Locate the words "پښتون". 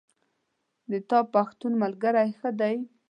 1.33-1.71